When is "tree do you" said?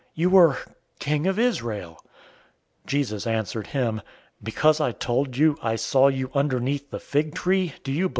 7.35-8.05